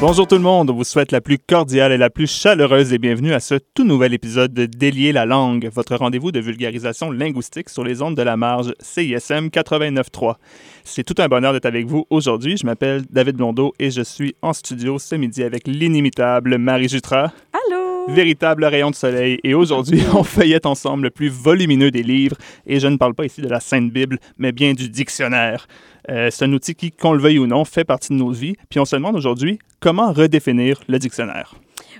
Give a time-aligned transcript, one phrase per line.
[0.00, 2.98] Bonjour tout le monde, on vous souhaite la plus cordiale et la plus chaleureuse et
[2.98, 7.68] bienvenue à ce tout nouvel épisode de Délier la langue, votre rendez-vous de vulgarisation linguistique
[7.68, 10.36] sur les ondes de la marge CISM 89.3.
[10.84, 12.56] C'est tout un bonheur d'être avec vous aujourd'hui.
[12.56, 17.32] Je m'appelle David Blondeau et je suis en studio ce midi avec l'inimitable Marie Jutra.
[17.52, 17.77] Allô?
[18.08, 19.38] Véritable rayon de soleil.
[19.44, 22.36] Et aujourd'hui, on feuillette ensemble le plus volumineux des livres.
[22.66, 25.68] Et je ne parle pas ici de la Sainte Bible, mais bien du dictionnaire.
[26.08, 28.54] Euh, c'est un outil qui, qu'on le veuille ou non, fait partie de nos vies.
[28.70, 31.54] Puis on se demande aujourd'hui comment redéfinir le dictionnaire?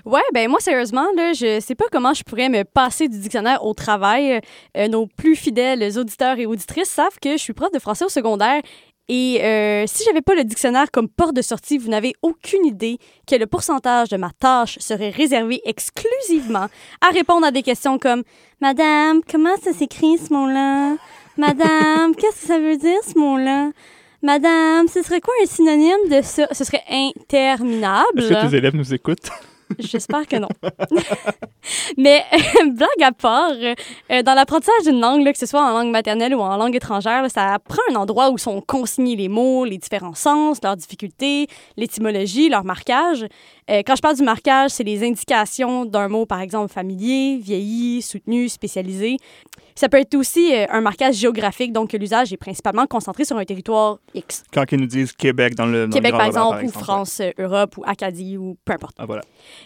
[0.05, 3.63] Ouais, ben moi, sérieusement, là, je sais pas comment je pourrais me passer du dictionnaire
[3.65, 4.39] au travail.
[4.77, 8.09] Euh, nos plus fidèles auditeurs et auditrices savent que je suis prof de français au
[8.09, 8.61] secondaire.
[9.09, 12.99] Et euh, si j'avais pas le dictionnaire comme porte de sortie, vous n'avez aucune idée
[13.27, 16.67] que le pourcentage de ma tâche serait réservé exclusivement
[17.01, 18.21] à répondre à des questions comme
[18.61, 20.95] Madame, comment ça s'écrit ce mot-là?
[21.37, 23.71] Madame, qu'est-ce que ça veut dire ce mot-là?
[24.21, 26.47] Madame, ce serait quoi un synonyme de ça?
[26.51, 28.19] Ce serait interminable.
[28.19, 29.31] Est-ce que tes élèves nous écoutent?
[29.77, 30.49] J'espère que non.
[31.97, 32.23] Mais
[32.65, 36.33] blague à part, euh, dans l'apprentissage d'une langue, là, que ce soit en langue maternelle
[36.33, 40.15] ou en langue étrangère, ça prend un endroit où sont consignés les mots, les différents
[40.15, 41.47] sens, leurs difficultés,
[41.77, 43.25] l'étymologie, leur marquage.
[43.69, 48.01] Euh, quand je parle du marquage, c'est les indications d'un mot, par exemple familier, vieilli,
[48.01, 49.17] soutenu, spécialisé.
[49.79, 53.45] Ça peut être aussi euh, un marquage géographique, donc l'usage est principalement concentré sur un
[53.45, 54.43] territoire X.
[54.53, 55.87] Quand ils nous disent Québec dans le.
[55.87, 58.73] Dans Québec, le par Grand Robert, exemple, ou France, euh, Europe, ou Acadie, ou peu
[58.73, 58.97] importe.
[58.99, 59.21] Ah, voilà.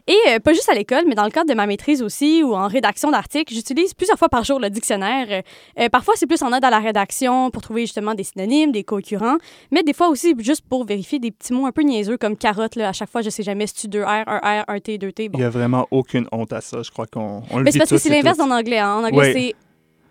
[0.06, 2.53] Et euh, pas juste à l'école, mais dans le cadre de ma maîtrise aussi, ou
[2.53, 5.41] en rédaction d'articles, j'utilise plusieurs fois par jour le dictionnaire.
[5.80, 8.84] Euh, parfois, c'est plus en aide à la rédaction pour trouver justement des synonymes, des
[8.84, 9.38] concurrents,
[9.72, 12.75] mais des fois aussi juste pour vérifier des petits mots un peu niaiseux comme carotte.
[12.75, 12.89] Là.
[12.89, 15.11] À chaque fois, je sais jamais si tu deux R, un R, un T, deux
[15.11, 15.30] T.
[15.30, 15.39] Bon.
[15.39, 16.84] Il n'y a vraiment aucune honte à ça.
[16.84, 18.78] Je crois qu'on on le Mais c'est parce que c'est l'inverse en anglais.
[18.78, 18.97] hein.
[18.97, 19.56] En anglais, Ouais.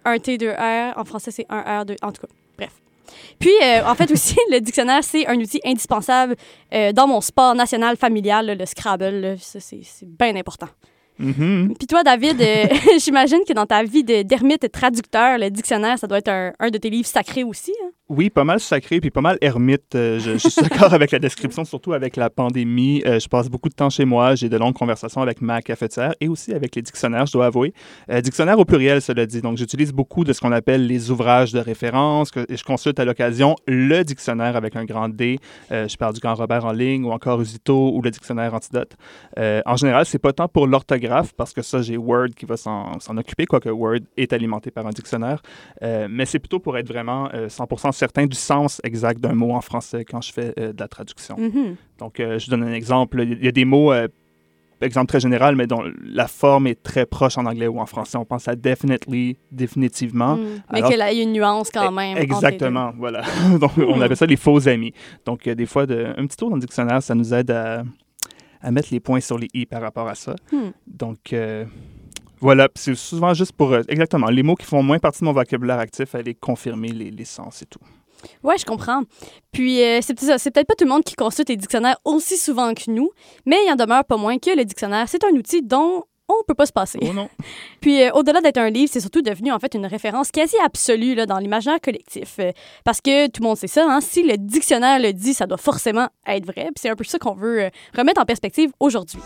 [0.04, 0.92] Un T, deux R.
[0.96, 1.96] En français, c'est un R, deux.
[2.02, 2.70] En tout cas, bref.
[3.38, 6.36] Puis, euh, en fait, aussi, le dictionnaire, c'est un outil indispensable
[6.72, 9.04] euh, dans mon sport national familial, là, le Scrabble.
[9.20, 9.34] là.
[9.38, 10.68] Ça, c'est bien important.
[11.18, 11.74] Mhm.
[11.78, 12.66] Puis toi, David, euh,
[12.98, 16.70] j'imagine que dans ta vie de- d'ermite traducteur, le dictionnaire, ça doit être un, un
[16.70, 17.72] de tes livres sacrés aussi.
[17.84, 17.90] hein?
[18.14, 19.94] Oui, pas mal sacré, puis pas mal ermite.
[19.94, 23.02] Euh, je, je suis d'accord avec la description, surtout avec la pandémie.
[23.06, 24.34] Euh, je passe beaucoup de temps chez moi.
[24.34, 27.72] J'ai de longues conversations avec ma cafetière et aussi avec les dictionnaires, je dois avouer.
[28.10, 29.40] Euh, dictionnaire au pluriel, cela dit.
[29.40, 33.00] Donc, j'utilise beaucoup de ce qu'on appelle les ouvrages de référence que, et je consulte
[33.00, 35.38] à l'occasion le dictionnaire avec un grand D.
[35.70, 38.92] Euh, je parle du Grand Robert en ligne ou encore Usito ou le dictionnaire Antidote.
[39.38, 43.16] En général, c'est pas tant pour l'orthographe parce que ça, j'ai Word qui va s'en
[43.16, 45.40] occuper, quoique Word est alimenté par un dictionnaire.
[45.80, 49.60] Mais c'est plutôt pour être vraiment euh, 100% certain du sens exact d'un mot en
[49.60, 51.36] français quand je fais euh, de la traduction.
[51.38, 51.76] Mhm.
[51.98, 53.22] Donc, euh, je donne un exemple.
[53.22, 54.08] Il y a des mots, euh,
[54.80, 58.18] exemple très général, mais dont la forme est très proche en anglais ou en français.
[58.18, 60.34] On pense à definitely, définitivement.
[60.34, 60.62] Mm.
[60.72, 62.16] Mais qu'il y a une nuance quand même.
[62.16, 62.34] les deux.
[62.34, 63.22] Exactement, voilà.
[63.60, 64.92] Donc, on appelle ça les faux amis.
[65.24, 67.84] Donc, des fois, de, un petit tour dans le dictionnaire, ça nous aide à,
[68.60, 70.34] à mettre les points sur les i par rapport à ça.
[70.50, 70.70] Hmm.
[70.88, 71.32] Donc,
[72.42, 72.68] voilà.
[72.74, 75.78] C'est souvent juste pour, euh, exactement, les mots qui font moins partie de mon vocabulaire
[75.78, 77.80] actif, aller confirmer les, les sens et tout.
[78.42, 79.02] Ouais, je comprends.
[79.52, 82.90] Puis, euh, c'est peut-être pas tout le monde qui consulte les dictionnaires aussi souvent que
[82.90, 83.10] nous,
[83.46, 86.54] mais il en demeure pas moins que le dictionnaire, c'est un outil dont on peut
[86.54, 86.98] pas se passer.
[87.02, 87.28] Oh non!
[87.80, 91.14] Puis, euh, au-delà d'être un livre, c'est surtout devenu en fait une référence quasi absolue
[91.14, 92.36] là, dans l'imaginaire collectif.
[92.38, 92.52] Euh,
[92.84, 95.58] parce que tout le monde sait ça, hein, si le dictionnaire le dit, ça doit
[95.58, 96.64] forcément être vrai.
[96.66, 99.20] Puis c'est un peu ça qu'on veut remettre en perspective aujourd'hui.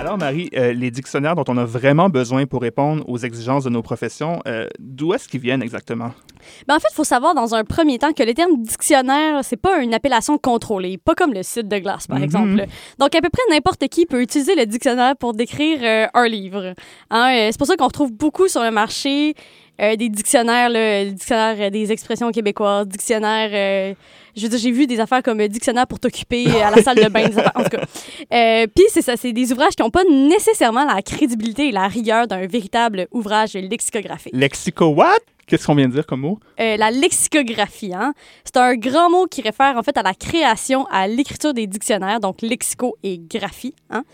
[0.00, 3.68] Alors, Marie, euh, les dictionnaires dont on a vraiment besoin pour répondre aux exigences de
[3.68, 6.12] nos professions, euh, d'où est-ce qu'ils viennent exactement?
[6.66, 9.60] Ben, en fait, il faut savoir dans un premier temps que le terme dictionnaire, c'est
[9.60, 12.24] pas une appellation contrôlée, pas comme le site de glace, par Mhm.
[12.24, 12.64] exemple.
[12.98, 16.72] Donc, à peu près n'importe qui peut utiliser le dictionnaire pour décrire euh, un livre.
[17.10, 19.34] Hein, c'est pour ça qu'on retrouve beaucoup sur le marché
[19.80, 23.50] euh, des dictionnaires, là, le dictionnaire euh, des expressions québécoises, dictionnaire.
[23.52, 23.94] euh,
[24.36, 27.08] je veux dire, j'ai vu des affaires comme dictionnaire pour t'occuper à la salle de
[27.08, 27.84] bain, des affaires, en tout cas.
[28.32, 31.88] Euh, Puis, c'est ça, c'est des ouvrages qui n'ont pas nécessairement la crédibilité et la
[31.88, 34.32] rigueur d'un véritable ouvrage lexicographique.
[34.34, 35.18] Lexico what?
[35.46, 36.38] Qu'est-ce qu'on vient de dire comme mot?
[36.60, 38.14] Euh, la lexicographie, hein?
[38.44, 42.20] c'est un grand mot qui réfère en fait à la création, à l'écriture des dictionnaires,
[42.20, 43.74] donc lexico et graphie.
[43.90, 44.04] Hein?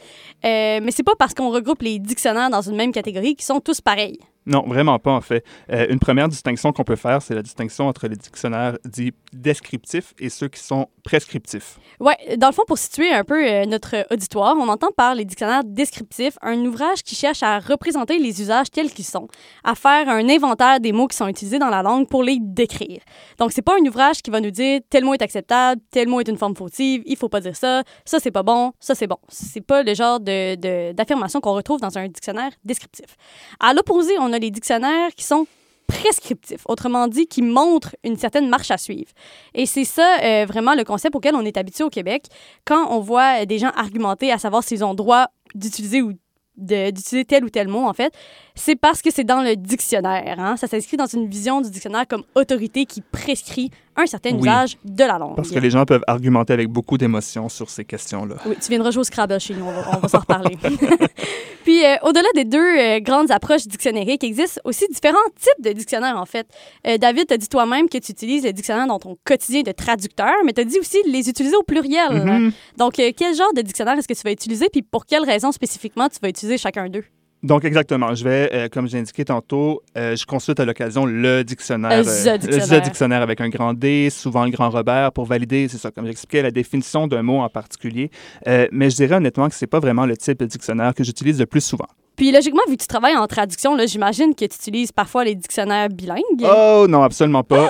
[0.47, 3.61] Euh, mais c'est pas parce qu'on regroupe les dictionnaires dans une même catégorie qu'ils sont
[3.61, 4.19] tous pareils.
[4.47, 5.45] Non, vraiment pas, en fait.
[5.73, 10.15] Euh, une première distinction qu'on peut faire, c'est la distinction entre les dictionnaires dits descriptifs
[10.21, 11.79] et ceux qui sont prescriptifs.
[12.01, 15.25] Ouais, dans le fond, pour situer un peu euh, notre auditoire, on entend par les
[15.25, 19.27] dictionnaires descriptifs un ouvrage qui cherche à représenter les usages tels qu'ils sont,
[19.65, 23.01] à faire un inventaire des mots qui sont utilisés dans la langue pour les décrire.
[23.39, 26.21] Donc, c'est pas un ouvrage qui va nous dire tel mot est acceptable, tel mot
[26.21, 29.07] est une forme fautive, il faut pas dire ça, ça c'est pas bon, ça c'est
[29.09, 29.19] bon.
[29.29, 33.17] C'est pas le genre de, de- d'affirmation qu'on retrouve dans un dictionnaire descriptif.
[33.59, 35.47] À l'opposé, on a les dictionnaires qui sont
[35.87, 39.11] prescriptif, autrement dit, qui montre une certaine marche à suivre.
[39.55, 42.27] Et c'est ça euh, vraiment le concept auquel on est habitué au Québec.
[42.65, 46.13] Quand on voit des gens argumenter à savoir s'ils ont droit d'utiliser ou
[46.57, 48.13] d'utiliser tel ou tel mot, en fait,
[48.57, 50.37] c'est parce que c'est dans le dictionnaire.
[50.41, 50.57] Hein?
[50.57, 54.41] Ça s'inscrit dans une vision du dictionnaire comme autorité qui prescrit un certain Oui.
[54.41, 55.37] usage de la langue.
[55.37, 58.37] Parce que les gens peuvent argumenter avec beaucoup d'émotion sur ces questions-là.
[58.47, 60.57] Oui, tu viendras jouer au Scrabble chez nous, on va, va s'en reparler.
[61.65, 65.73] Puis, euh, au-delà des deux euh, grandes approches dictionnériques, il existe aussi différents types de
[65.73, 66.47] dictionnaires, en fait.
[66.87, 69.73] Euh, David, tu as dit toi-même que tu utilises le dictionnaire dans ton quotidien de
[69.73, 72.23] traducteur, mais tu as dit aussi les utiliser au pluriel.
[72.25, 72.53] Mhm.
[72.77, 76.09] Donc, quel genre de dictionnaire est-ce que tu vas utiliser, puis pour quelles raisons spécifiquement
[76.09, 77.05] tu vas utiliser chacun d'eux?
[77.47, 78.13] Donc, exactement.
[78.15, 81.93] Je vais, euh, comme j'ai indiqué tantôt, euh, je consulte à l'occasion le dictionnaire.
[81.93, 82.83] Euh, the dictionnaire.
[82.83, 86.43] dictionnaire avec un grand D, souvent le grand Robert, pour valider, c'est ça, comme j'expliquais,
[86.43, 88.11] la définition d'un mot en particulier.
[88.49, 91.39] Euh, mais je dirais honnêtement que c'est pas vraiment le type de dictionnaire que j'utilise
[91.39, 91.87] le plus souvent.
[92.17, 95.37] Puis, logiquement, vu que tu travailles en traduction, là, j'imagine que tu utilises parfois les
[95.37, 96.23] dictionnaires bilingues.
[96.43, 97.69] Oh non, absolument pas.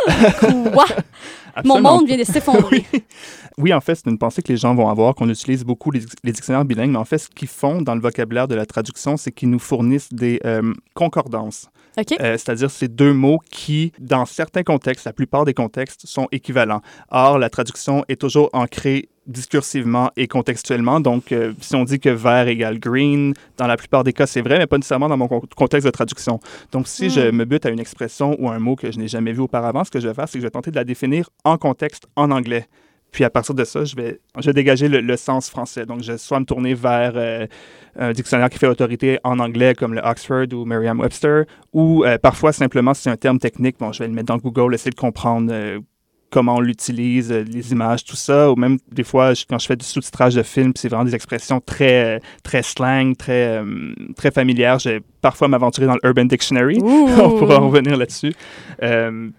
[0.73, 0.87] Quoi?
[1.65, 2.85] Mon monde vient de s'effondrer.
[2.93, 3.03] Oui.
[3.59, 6.03] Oui, en fait, c'est une pensée que les gens vont avoir, qu'on utilise beaucoup les,
[6.23, 9.17] les dictionnaires bilingues, mais en fait, ce qu'ils font dans le vocabulaire de la traduction,
[9.17, 11.69] c'est qu'ils nous fournissent des euh, concordances.
[11.99, 12.13] OK?
[12.21, 16.83] Euh, C'est-à-dire ces deux mots qui, dans certains contextes, la plupart des contextes, sont équivalents.
[17.11, 21.01] Or, la traduction est toujours ancrée discursivement et contextuellement.
[21.01, 24.41] Donc, euh, si on dit que vert égale green, dans la plupart des cas, c'est
[24.41, 26.39] vrai, mais pas nécessairement dans mon con- contexte de traduction.
[26.71, 29.33] Donc, si je me bute à une expression ou un mot que je n'ai jamais
[29.33, 31.29] vu auparavant, ce que je vais faire, c'est que je vais tenter de la définir
[31.47, 32.67] en contexte en anglais.
[33.13, 35.87] Puis à partir de ça, je vais, je vais dégager le, le sens français.
[35.87, 37.47] Donc, je vais soit me tourner vers euh,
[37.99, 42.53] un dictionnaire qui fait autorité en anglais, comme le Oxford ou Merriam-Webster, ou euh, parfois
[42.53, 44.97] simplement, si c'est un terme technique, bon, je vais le mettre dans Google, essayer de
[44.97, 45.79] comprendre euh,
[46.29, 48.51] comment on l'utilise, les images, tout ça.
[48.51, 51.15] Ou même des fois, je- quand je fais du sous-titrage de films, c'est vraiment des
[51.15, 53.63] expressions très, très slang, très,
[54.17, 54.79] très familières.
[54.79, 56.79] Je vais parfois m'aventurer dans le Urban Dictionary.
[56.83, 58.35] On pourra en revenir là-dessus.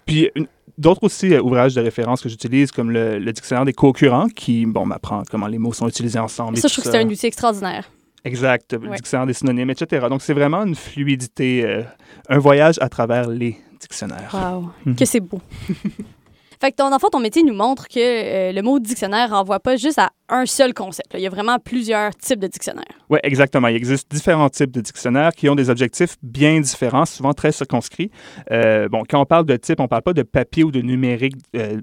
[0.07, 3.73] Puis une- d'autres aussi euh, ouvrages de référence que j'utilise, comme le, le dictionnaire des
[3.73, 6.57] co-occurrents, qui bon, m'apprend comment les mots sont utilisés ensemble.
[6.57, 7.89] et Ça, je trouve que c'est un outil extraordinaire.
[8.23, 10.07] Exact, le dictionnaire des synonymes, etc.
[10.09, 11.83] Donc c'est vraiment une fluidité, euh,
[12.29, 14.31] un voyage à travers les dictionnaires.
[14.33, 14.95] Wow, Mhm.
[14.95, 15.39] que c'est beau.
[16.59, 19.75] fait que ton enfant, ton métier nous montre que euh, le mot dictionnaire renvoie pas
[19.75, 21.13] juste à un seul concept.
[21.13, 22.85] Il y a vraiment plusieurs types de dictionnaires.
[23.09, 23.67] Oui, exactement.
[23.67, 28.11] Il existe différents types de dictionnaires qui ont des objectifs bien différents, souvent très circonscrits.
[28.51, 30.81] Euh, bon, quand on parle de type, on ne parle pas de papier ou de
[30.81, 31.81] numérique euh,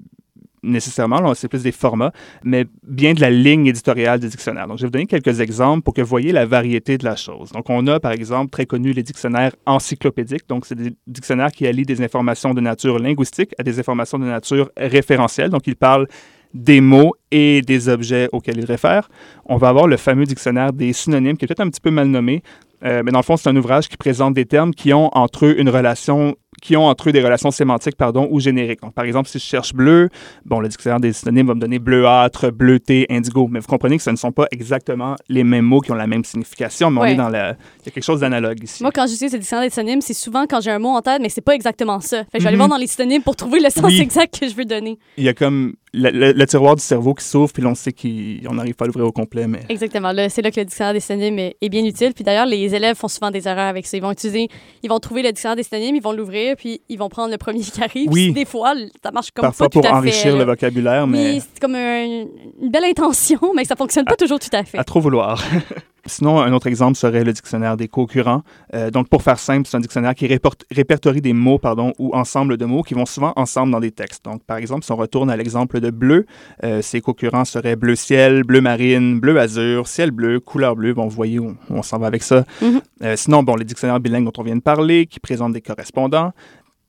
[0.65, 2.11] nécessairement, là, c'est plus des formats,
[2.43, 4.67] mais bien de la ligne éditoriale des dictionnaires.
[4.67, 7.15] Donc, je vais vous donner quelques exemples pour que vous voyez la variété de la
[7.15, 7.51] chose.
[7.51, 10.47] Donc, on a, par exemple, très connu les dictionnaires encyclopédiques.
[10.49, 14.25] Donc, c'est des dictionnaires qui allient des informations de nature linguistique à des informations de
[14.25, 15.49] nature référentielle.
[15.49, 16.07] Donc, ils parlent
[16.53, 19.09] des mots et des objets auxquels ils réfèrent.
[19.45, 22.07] On va avoir le fameux dictionnaire des synonymes, qui est peut-être un petit peu mal
[22.07, 22.41] nommé,
[22.83, 25.45] euh, mais dans le fond, c'est un ouvrage qui présente des termes qui ont entre
[25.45, 26.35] eux une relation
[26.65, 28.81] qui ont entre eux des relations sémantiques pardon, ou génériques.
[28.81, 30.09] Donc, par exemple, si je cherche bleu,
[30.45, 33.47] bon, le dictionnaire des synonymes va me donner bleuâtre, bleuté, indigo.
[33.51, 36.07] Mais vous comprenez que ce ne sont pas exactement les mêmes mots qui ont la
[36.07, 37.51] même signification, mais on est dans la...
[37.51, 38.81] Il y a quelque chose d'analogue ici.
[38.81, 41.21] Moi, quand j'utilise le dictionnaire des synonymes, c'est souvent quand j'ai un mot en tête,
[41.21, 42.23] mais c'est pas exactement ça.
[42.31, 42.61] Fait que je vais aller Mhm.
[42.61, 44.01] voir dans les synonymes pour trouver le sens Oui.
[44.01, 44.97] exact que je veux donner.
[45.17, 47.91] Il y a comme le, le- le tiroir du cerveau qui s'ouvre, puis on sait
[47.93, 49.61] qu'on n'arrive pas à l'ouvrir au complet, mais...
[49.69, 50.11] Exactement.
[50.29, 52.13] C'est là que le dictionnaire des synonymes est, est bien utile.
[52.13, 53.97] Puis d'ailleurs, les élèves font souvent des erreurs avec ça.
[53.97, 54.47] Ils vont utiliser,
[54.83, 57.37] ils vont trouver le dictionnaire des synonymes, ils vont l'ouvrir, puis ils vont prendre le
[57.37, 58.09] premier qui arrive.
[58.11, 58.25] Oui.
[58.25, 60.37] Puis Des fois, ça marche comme Parfois pas tout pour à enrichir fait.
[60.37, 61.33] le vocabulaire, mais...
[61.35, 62.25] Oui, c'est comme un-
[62.61, 64.77] une belle intention, mais ça fonctionne pas toujours tout à fait.
[64.77, 65.41] à trop vouloir.
[66.07, 68.43] Sinon, un autre exemple serait le dictionnaire des co-occurrents.
[68.75, 72.57] Euh, donc, pour faire simple, c'est un dictionnaire qui répertorie des mots pardon, ou ensemble
[72.57, 74.23] de mots qui vont souvent ensemble dans des textes.
[74.23, 76.27] Donc, par exemple, si on retourne à l'exemple de bleu,
[76.63, 80.93] euh, ces co-occurrents seraient bleu ciel, bleu marine, bleu azur, ciel bleu, couleur bleue.
[80.93, 82.45] Bon, vous voyez où on, s'en va avec ça.
[82.61, 82.81] Mhm.
[83.01, 86.33] Euh, sinon, bon, les dictionnaires bilingues dont on vient de parler, qui présentent des correspondants.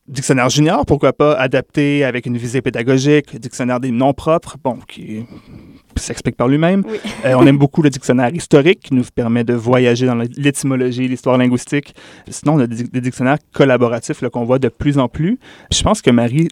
[0.09, 3.35] Dictionnaire junior, pourquoi pas, adapté avec une visée pédagogique.
[3.41, 5.25] Dictionnaire des noms propres, bon, qui
[6.03, 6.83] s'explique par lui-même.
[6.87, 6.99] Oui.
[7.25, 11.39] Euh, on aime beaucoup le dictionnaire historique qui nous permet de voyager dans l'étymologie, l'histoire
[11.39, 11.95] linguistique.
[12.29, 15.37] Sinon, on a des, dictionnaires collaboratifs qu'on voit de plus en plus.
[15.71, 16.49] Puis je pense que Marie,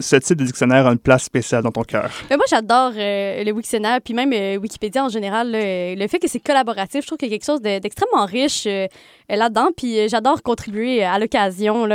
[0.00, 2.10] ce type de dictionnaire a une place spéciale dans ton cœur.
[2.28, 5.50] Mais moi, j'adore euh, le Wiktionnaire, puis même euh, Wikipédia en général.
[5.50, 8.24] là, le fait que c'est collaboratif, je trouve qu'il y a quelque chose de- d'extrêmement
[8.26, 8.86] riche euh,
[9.28, 9.68] là-dedans.
[9.76, 11.88] Puis j'adore contribuer à l'occasion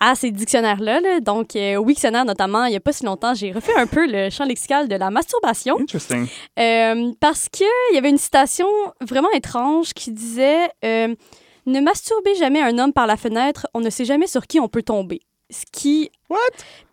[0.00, 1.00] à ces dictionnaires-là.
[1.00, 1.20] là.
[1.20, 4.06] Donc, euh, au Wiktionnaire notamment, il n'y a pas si longtemps, j'ai refait un peu
[4.06, 5.78] le champ lexical de la masturbation.
[5.80, 6.26] Interesting.
[6.58, 8.66] Euh, parce qu'il y avait une citation
[9.00, 11.14] vraiment étrange qui disait euh,
[11.66, 14.68] Ne masturbez jamais un homme par la fenêtre, on ne sait jamais sur qui on
[14.68, 15.20] peut tomber.
[15.50, 16.38] Ce qui What?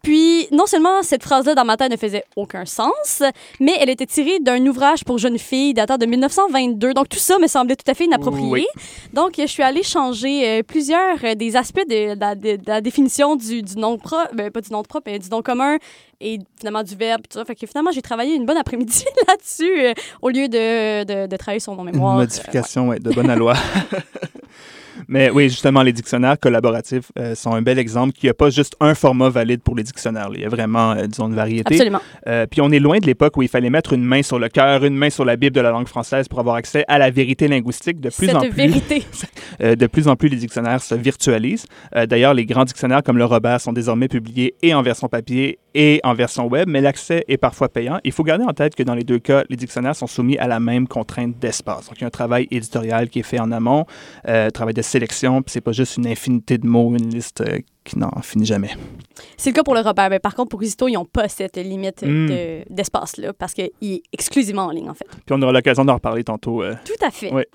[0.04, 3.24] puis, non seulement cette phrase-là dans ma tête ne faisait aucun sens,
[3.62, 6.94] mais elle était tirée d'un ouvrage pour jeunes filles datant de 1922.
[6.94, 8.50] Donc, tout ça me semblait tout à fait inapproprié.
[8.52, 8.66] Oui.
[9.14, 12.82] Donc, je suis allée changer euh, plusieurs euh, des aspects de, la- de- de la
[12.82, 15.78] définition du, du nom propre, ben, pas du nom propre, mais du nom commun
[16.20, 17.22] et finalement du verbe.
[17.22, 17.46] Tout ça.
[17.46, 21.74] Fait que finalement, j'ai travaillé une bonne après-midi là-dessus euh, au lieu de, travailler sur
[21.74, 22.16] mon Une mémoire.
[22.18, 23.54] modification, ouais, de bonne loi.
[25.08, 28.50] Mais oui, justement, les dictionnaires collaboratifs euh, sont un bel exemple qu'il n'y a pas
[28.50, 30.30] juste un format valide pour les dictionnaires.
[30.34, 31.74] Il y a vraiment, euh, disons, une variété.
[31.76, 32.02] Absolument.
[32.28, 34.50] Euh, puis on est loin de l'époque où il fallait mettre une main sur le
[34.50, 37.10] cœur, une main sur la Bible de la langue française pour avoir accès à la
[37.10, 38.00] vérité linguistique.
[38.00, 39.04] De plus Cette en plus, vérité.
[39.62, 41.66] euh, de plus en plus, les dictionnaires se virtualisent.
[41.96, 45.60] Euh, D'ailleurs, les grands dictionnaires comme le Robert sont désormais publiés et en version papier
[45.74, 48.00] et en version web, mais l'accès est parfois payant.
[48.04, 50.48] Il faut garder en tête que dans les deux cas, les dictionnaires sont soumis à
[50.48, 51.88] la même contrainte d'espace.
[51.88, 53.86] Donc, il y a un travail éditorial qui est fait en amont,
[54.28, 57.60] euh, travail de sélection, puis c'est pas juste une infinité de mots, une liste euh,
[57.84, 58.70] qui n'en finit jamais.
[59.38, 60.10] C'est le cas pour le Robert.
[60.10, 62.28] Mais par contre, pour Isisto, ils n'ont pas cette limite Mm.
[62.28, 65.08] de- d'espace-là parce qu'il est exclusivement en ligne, en fait.
[65.26, 66.62] Puis on aura l'occasion d'en reparler tantôt.
[66.64, 66.76] euh.
[66.86, 67.32] Tout à fait.
[67.34, 67.48] Ouais.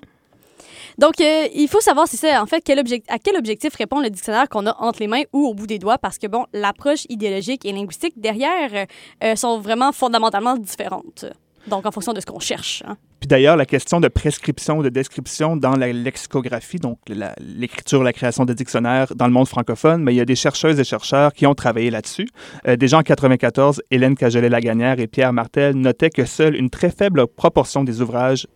[0.97, 4.09] Donc, euh, il faut savoir, c'est ça, en fait, quel à quel objectif répond le
[4.09, 7.05] dictionnaire qu'on a entre les mains ou au bout des doigts, parce que, bon, l'approche
[7.09, 8.87] idéologique et linguistique derrière
[9.23, 11.25] euh, sont vraiment fondamentalement différentes.
[11.67, 12.83] Donc, en fonction de ce qu'on cherche.
[12.87, 12.97] hein.
[13.19, 16.99] Puis d'ailleurs, la question de prescription ou de description dans la lexicographie, donc
[17.39, 20.79] l'écriture, la création de dictionnaires dans le monde francophone, mais il y a des chercheuses
[20.79, 22.27] et chercheurs qui ont travaillé là-dessus.
[22.67, 27.25] Euh, déjà en 94, Hélène Cagelet-Laganière et Pierre Martel notaient que seule une très faible
[27.27, 28.47] proportion des ouvrages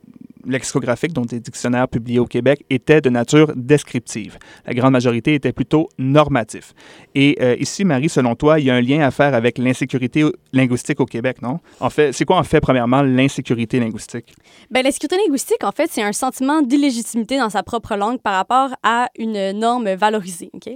[0.45, 4.37] lexicographiques, dont des dictionnaires publiés au Québec, étaient de nature descriptive.
[4.65, 6.73] La grande majorité était plutôt normatif.
[7.15, 10.25] Et euh, ici, Marie, selon toi, il y a un lien à faire avec l'insécurité
[10.53, 11.59] linguistique au Québec, non?
[11.79, 14.33] En fait, c'est quoi en fait, premièrement, l'insécurité linguistique?
[14.69, 18.33] Ben, la sécurité linguistique, en fait, c'est un sentiment d'illégitimité dans sa propre langue par
[18.33, 20.49] rapport à une norme valorisée.
[20.53, 20.69] OK?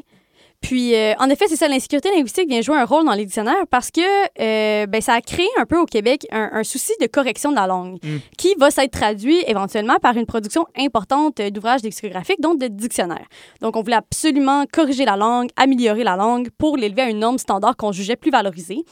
[0.65, 3.67] Puis, euh, en effet, c'est ça, l'insécurité linguistique vient jouer un rôle dans les dictionnaires
[3.69, 7.05] parce que euh, ben, ça a créé un peu au Québec un, un souci de
[7.05, 8.17] correction de la langue Mm.
[8.37, 13.27] qui va s'être traduit éventuellement par une production importante d'ouvrages lexicographiques, donc de dictionnaires.
[13.61, 17.37] Donc, on voulait absolument corriger la langue, améliorer la langue pour l'élever à une norme
[17.37, 18.83] standard qu'on jugeait plus valorisée.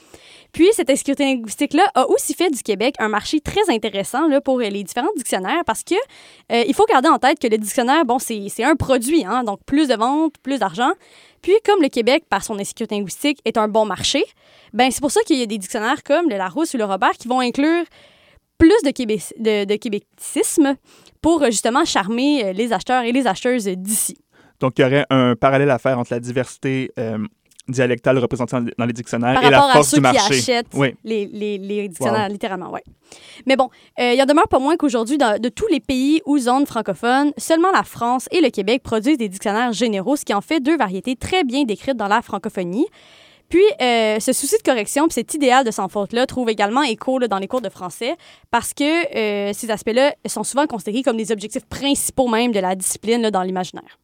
[0.51, 4.59] Puis, cette insécurité linguistique-là a aussi fait du Québec un marché très intéressant là, pour
[4.59, 5.95] les différents dictionnaires parce que
[6.51, 9.43] euh, il faut garder en tête que le dictionnaire, bon, c'est c'est un produit, hein,
[9.43, 10.91] donc plus de ventes, plus d'argent.
[11.43, 14.23] Puis, comme le Québec, par son insécurité linguistique, est un bon marché,
[14.71, 17.12] ben c'est pour ça qu'il y a des dictionnaires comme le Larousse ou le Robert
[17.12, 17.83] qui vont inclure
[18.57, 18.91] plus de,
[19.75, 20.03] québé
[21.21, 24.17] pour euh, justement charmer euh, les acheteurs et les acheteuses d'ici.
[24.62, 27.17] Donc, il y aurait un parallèle à faire entre la diversité euh,
[27.67, 30.34] dialectale représentée dans- les dictionnaires Par et la rapport à force ceux du qui marché.
[30.36, 30.96] achètent Oui.
[31.03, 32.84] les, les, les dictionnaires, littéralement, ouais.
[33.46, 36.65] Mais bon, euh, il en demeure pas moins qu'aujourd'hui, de tous les pays ou zones
[36.65, 40.60] francophones, seulement la France et le Québec produisent des dictionnaires généraux, ce qui en fait
[40.60, 42.88] deux variétés très bien décrites dans la francophonie.
[43.50, 47.20] Puis, euh, ce souci de correction, puis cet idéal de sans faute-là, trouve également écho
[47.20, 48.15] là, dans les cours de français
[48.50, 48.84] parce que
[49.15, 53.29] euh, ces aspects-là sont souvent considérés comme des objectifs principaux même de la discipline là,
[53.29, 54.00] dans l'imaginaire.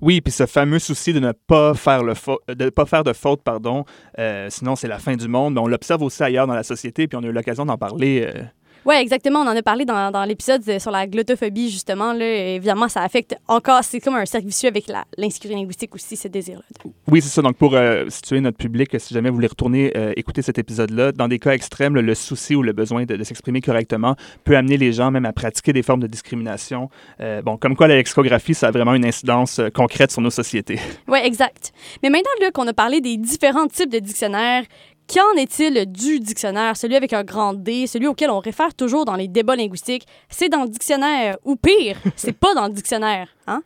[0.00, 3.84] Oui, puis ce fameux souci de ne pas faire, de pas faute, pardon,
[4.18, 7.08] euh, sinon c'est la fin du monde, mais on l'observe aussi ailleurs dans la société,
[7.08, 8.28] puis on a eu l'occasion d'en parler.
[8.34, 8.42] euh,
[8.88, 9.40] Oui, exactement.
[9.40, 12.14] On en a parlé dans, dans l'épisode euh, sur la glottophobie, justement.
[12.14, 12.54] Là.
[12.54, 14.86] Évidemment, ça affecte encore, c'est comme un cercle vicieux avec
[15.18, 16.64] l'insécurité linguistique aussi, ce désir-là.
[17.06, 17.42] Oui, c'est ça.
[17.42, 21.12] Donc, pour euh, situer notre public, si jamais vous voulez retourner euh, écouter cet épisode-là,
[21.12, 24.56] dans des cas extrêmes, le, le souci ou le besoin de, de s'exprimer correctement peut
[24.56, 26.88] amener les gens même à pratiquer des formes de discrimination.
[27.20, 30.80] Euh, bon, comme quoi la lexicographie, ça a vraiment une incidence concrète sur nos sociétés.
[31.08, 31.72] Oui, exact.
[32.02, 34.64] Mais maintenant qu'on a parlé des différents types de dictionnaires,
[35.12, 39.16] qu'en est-il du dictionnaire, celui avec un grand D, celui auquel on réfère toujours dans
[39.16, 40.06] les débats linguistiques?
[40.28, 43.28] C'est dans le dictionnaire, ou pire, c'est pas dans le dictionnaire.
[43.46, 43.62] Hein?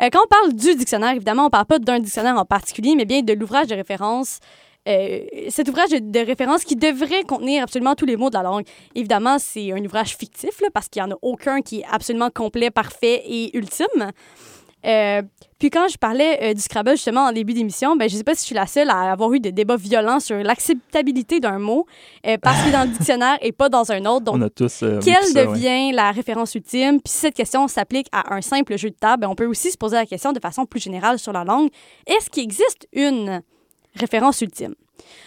[0.00, 3.04] Euh, quand on parle du dictionnaire, évidemment, on parle pas d'un dictionnaire en particulier, mais
[3.04, 4.38] bien de l'ouvrage de référence.
[4.88, 8.64] euh, cet ouvrage de, référence qui devrait contenir absolument tous les mots de la langue.
[8.94, 12.30] Évidemment, c'est un ouvrage fictif, là, parce qu'il n'y en a aucun qui est absolument
[12.30, 14.12] complet, parfait et ultime.
[14.86, 15.22] Euh,
[15.58, 18.34] puis quand je parlais euh, du Scrabble justement en début d'émission, ben je sais pas
[18.34, 21.86] si je suis la seule à avoir eu des débats violents sur l'acceptabilité d'un mot
[22.26, 24.26] euh, parce qu'il est dans le dictionnaire et pas dans un autre.
[24.26, 24.82] Donc on a tous.
[24.82, 25.46] euh, quelle ça, ouais.
[25.46, 27.00] devient la référence ultime?
[27.00, 29.72] Puis si cette question s'applique à un simple jeu de table, ben, on peut aussi
[29.72, 31.70] se poser la question de façon plus générale sur la langue.
[32.06, 33.42] Est-ce qu'il existe une
[33.94, 34.74] référence ultime?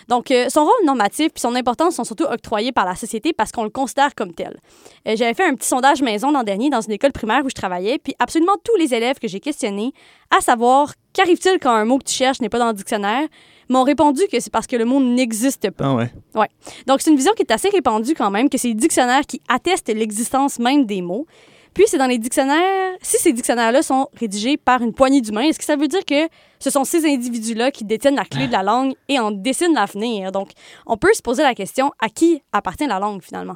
[0.07, 3.51] Donc, euh, son rôle normatif puis son importance sont surtout octroyés par la société parce
[3.51, 4.59] qu'on le considère comme tel.
[5.07, 7.55] Euh, J'avais fait un petit sondage maison l'an dernier dans une école primaire où je
[7.55, 9.93] travaillais, puis absolument tous les élèves que j'ai questionnés,
[10.35, 13.27] à savoir qu'arrive-t-il quand un mot que tu cherches n'est pas dans le dictionnaire,
[13.69, 15.85] m'ont répondu que c'est parce que le mot n'existe pas.
[15.85, 15.95] Ah
[16.39, 16.49] ouais.
[16.87, 19.41] Donc, c'est une vision qui est assez répandue quand même, que c'est les dictionnaires qui
[19.47, 21.27] attestent l'existence même des mots.
[21.73, 25.59] Puis c'est dans les dictionnaires, si ces dictionnaires-là sont rédigés par une poignée d'humains, est-ce
[25.59, 26.27] que ça veut dire que
[26.59, 30.31] ce sont ces individus-là qui détiennent la clé de la langue et en dessinent l'avenir?
[30.31, 30.51] Donc,
[30.85, 33.55] on peut se poser la question, à qui appartient la langue finalement?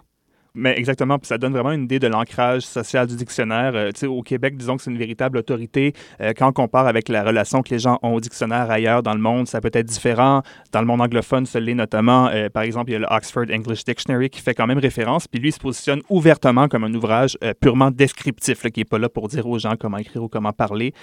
[0.56, 3.72] Mais exactement, puis ça donne vraiment une idée de l'ancrage social du dictionnaire.
[3.74, 5.94] Euh, au Québec, disons que c'est une véritable autorité.
[6.22, 9.16] Euh, quand on compare avec la relation que les gens ont au dictionnaire ailleurs dans
[9.16, 10.44] le monde, ça peut être différent.
[10.72, 12.28] Dans le monde anglophone, ce l'est notamment.
[12.28, 15.28] Euh, par exemple, il y a le Oxford English Dictionary qui fait quand même référence,
[15.28, 19.30] puis lui, se positionne ouvertement comme un ouvrage purement descriptif, qui n'est pas là pour
[19.30, 20.94] dire aux gens comment écrire ou comment parler.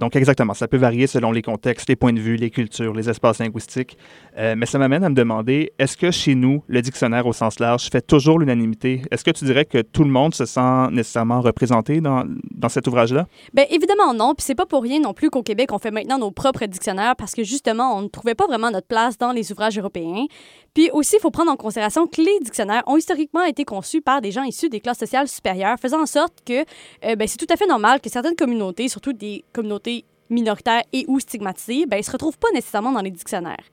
[0.00, 3.10] donc, exactement, ça peut varier selon les contextes, les points de vue, les cultures, les
[3.10, 3.98] espaces linguistiques.
[4.36, 7.88] mais ça m'amène à me demander, est-ce que chez nous, le dictionnaire au sens large
[7.90, 12.00] fait toujours l'unanimité est-ce que tu dirais que tout le monde se sent nécessairement représenté
[12.00, 13.26] dans, dans cet ouvrage-là?
[13.54, 14.34] Bien, évidemment non.
[14.34, 17.16] Puis c'est pas pour rien non plus qu'au Québec, on fait maintenant nos propres dictionnaires
[17.16, 20.26] parce que justement, on ne trouvait pas vraiment notre place dans les ouvrages européens.
[20.74, 24.20] Puis aussi, il faut prendre en considération que les dictionnaires ont historiquement été conçus par
[24.20, 26.64] des gens issus des classes sociales supérieures, faisant en sorte que
[27.04, 31.04] euh, ben, c'est tout à fait normal que certaines communautés, surtout des communautés minoritaires et
[31.08, 33.64] ou stigmatisées, ben, ils se retrouvent pas nécessairement dans les dictionnaires.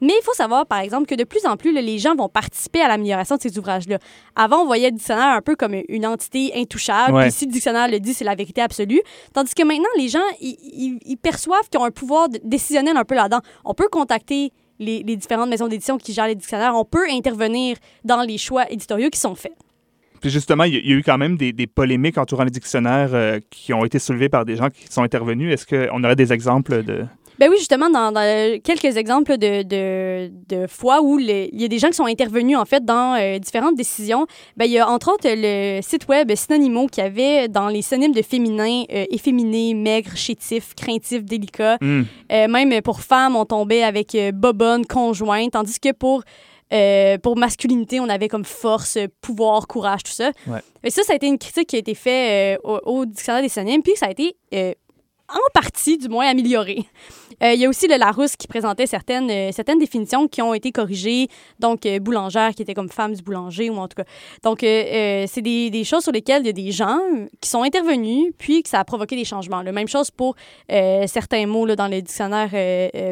[0.00, 2.80] Mais il faut savoir, par exemple, que de plus en plus, les gens vont participer
[2.80, 3.98] à l'amélioration de ces ouvrages-là.
[4.34, 7.20] Avant, on voyait le dictionnaire un peu comme une entité intouchable.
[7.20, 9.00] Puis si le dictionnaire le dit, c'est la vérité absolue.
[9.34, 13.40] Tandis que maintenant, les gens, ils perçoivent qu'ils ont un pouvoir décisionnel un peu là-dedans.
[13.64, 16.74] On peut contacter les, différentes maisons d'édition qui gèrent les dictionnaires.
[16.74, 19.52] On peut intervenir dans les choix éditoriaux qui sont faits.
[20.20, 23.72] Puis justement, il y, a eu quand même des, polémiques entourant les dictionnaires euh, qui
[23.72, 25.52] ont été soulevées par des gens qui sont intervenus.
[25.52, 27.06] Est-ce qu'on aurait des exemples de...
[27.40, 28.12] Ben oui, justement, dans,
[28.62, 32.58] quelques exemples de, de, de fois où il y a des gens qui sont intervenus,
[32.58, 34.26] en fait, dans euh, différentes décisions.
[34.58, 38.12] Ben, il y a, entre autres, le site web Synonymo qui avait, dans les synonymes
[38.12, 41.78] de féminin, euh, efféminé, maigre, chétif, craintif, délicat.
[41.80, 42.02] Hmm.
[42.30, 46.22] Euh, même pour femmes, on tombait avec bobonne, conjointe, tandis que pour...
[47.22, 50.30] pour masculinité, on avait comme force, pouvoir, courage, tout ça.
[50.84, 53.48] Et ça, ça a été une critique qui a été faite au, au, dictionnaire des
[53.48, 54.36] synonymes, puis ça a été
[55.32, 56.86] en partie, du moins, amélioré.
[57.42, 60.52] Euh, il y a aussi le Larousse qui présentait certaines, euh, certaines définitions qui ont
[60.52, 61.28] été corrigées.
[61.58, 64.04] Donc, euh, boulangère qui était comme femme du boulanger, ou en tout cas.
[64.42, 66.98] Donc, c'est des, des, choses sur lesquelles il y a des gens
[67.40, 69.62] qui sont intervenus, puis que ça a provoqué des changements.
[69.62, 70.36] La même chose pour
[70.68, 72.50] certains mots là, dans le dictionnaire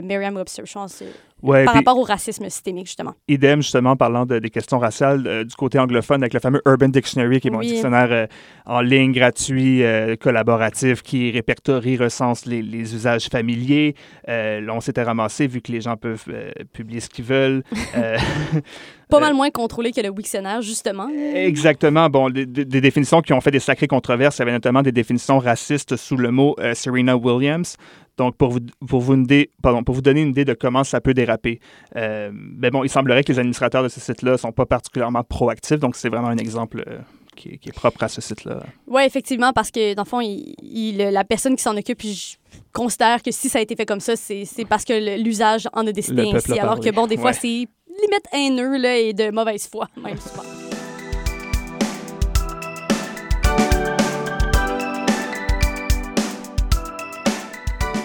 [0.02, 1.02] Merriam-Webster, je pense
[1.42, 3.14] par rapport au racisme systémique, justement.
[3.28, 6.88] Idem, justement, parlant de, des questions raciales, euh, du côté anglophone, avec le fameux Urban
[6.88, 8.26] Dictionary, qui est mon dictionnaire euh,
[8.66, 13.94] en ligne, gratuit, euh, collaboratif, qui répertorie, recense les, les usages familiers.
[14.26, 16.26] là, on s'était ramassé, vu que les gens peuvent
[16.72, 17.62] publier ce qu'ils veulent.
[19.08, 21.08] Pas mal moins contrôlé que le Wiktionnaire, justement.
[21.08, 22.08] Exactement.
[22.08, 24.38] Bon, des, des, définitions qui ont fait des sacrées controverses.
[24.38, 27.76] Il y avait notamment des définitions racistes sous le mot Serena Williams.
[28.18, 29.16] Donc, pour vous, pour vous,
[29.62, 31.60] pardon, pour vous donner une idée de comment ça peut déraper.
[31.96, 35.22] Euh, mais bon, il semblerait que les administrateurs de ce site-là ne sont pas particulièrement
[35.22, 36.98] proactifs, donc c'est vraiment un exemple euh,
[37.36, 38.60] qui, est, propre à ce site-là.
[38.88, 42.36] Oui, effectivement, parce que dans le fond, il, la personne qui s'en occupe, je
[42.72, 45.92] considère que si ça a été fait comme ça, c'est parce que l'usage en a
[45.92, 46.58] décidé ainsi.
[46.58, 47.68] Alors que bon, des fois, c'est
[48.00, 49.88] limite haineux là, et de mauvaise foi.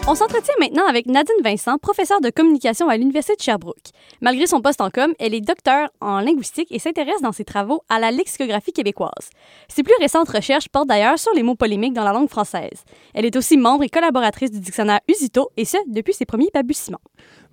[0.05, 3.91] On s'entretient maintenant avec Nadine Vincent, professeure de communication à l'Université de Sherbrooke.
[4.19, 7.83] Malgré son poste en com, elle est docteure en linguistique et s'intéresse dans ses travaux
[7.87, 9.29] à la lexicographie québécoise.
[9.69, 12.83] Ses plus récentes recherches portent d'ailleurs sur les mots polémiques dans la langue française.
[13.13, 17.01] Elle est aussi membre et collaboratrice du dictionnaire Usito, et ce, depuis ses premiers balbutiements.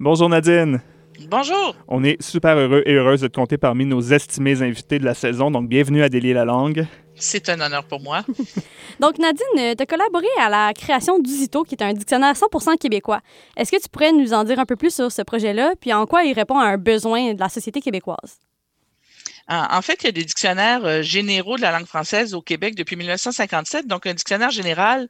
[0.00, 0.81] Bonjour Nadine.
[1.29, 1.77] Bonjour.
[1.89, 5.15] On est super heureux et heureuse de te compter parmi nos estimés invités de la
[5.15, 6.87] saison, donc bienvenue à Délier la langue.
[7.15, 8.25] C'est un honneur pour moi.
[9.01, 12.79] Donc, Nadine, euh, tu as collaboré à la création d'Usito, qui est un dictionnaire 100%
[12.79, 13.21] québécois.
[13.57, 16.07] Est-ce que tu pourrais nous en dire un peu plus sur ce projet-là, puis en
[16.07, 18.39] quoi il répond à un besoin de la société québécoise?
[19.49, 22.77] En fait, il y a des dictionnaires euh, généraux de la langue française au Québec
[22.77, 23.87] depuis 1957.
[23.87, 25.09] Donc, un dictionnaire général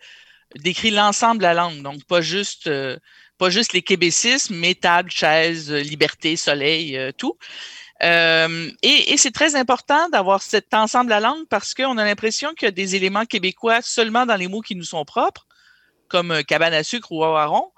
[0.56, 2.96] décrit l'ensemble de la langue, donc pas juste, euh,
[3.40, 7.36] pas juste les québécismes, mais table, chaise, liberté, soleil, tout.
[8.02, 12.54] Euh, et, et c'est très important d'avoir cet ensemble à langue parce qu'on a l'impression
[12.54, 15.46] qu'il y a des éléments québécois seulement dans les mots qui nous sont propres,
[16.08, 17.70] comme euh, cabane à sucre ou awaron.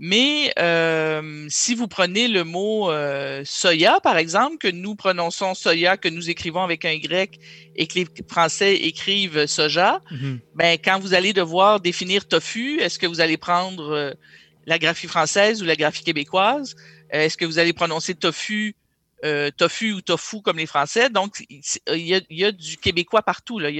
[0.00, 5.96] Mais euh, si vous prenez le mot euh, soya, par exemple, que nous prononçons soya,
[5.96, 7.40] que nous écrivons avec un grec
[7.74, 10.38] et que les Français écrivent soja, mm-hmm.
[10.54, 14.12] ben, quand vous allez devoir définir tofu, est-ce que vous allez prendre euh,
[14.68, 16.76] la graphie française ou la graphie québécoise?
[17.10, 18.76] Est-ce que vous allez prononcer tofu
[19.24, 21.10] euh, tofu ou tofu comme les Français?
[21.10, 23.60] Donc, il y a, du québécois partout.
[23.60, 23.74] Il,